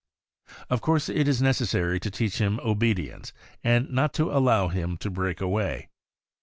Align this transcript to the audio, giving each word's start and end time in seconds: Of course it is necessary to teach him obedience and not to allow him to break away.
Of 0.67 0.81
course 0.81 1.09
it 1.09 1.27
is 1.27 1.43
necessary 1.43 1.99
to 1.99 2.09
teach 2.09 2.39
him 2.39 2.59
obedience 2.61 3.31
and 3.63 3.87
not 3.91 4.15
to 4.15 4.31
allow 4.31 4.69
him 4.69 4.97
to 4.97 5.11
break 5.11 5.39
away. 5.39 5.89